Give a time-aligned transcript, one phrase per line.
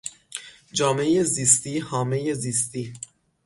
[0.73, 2.93] جامعهی زیستی، هامهی زیستی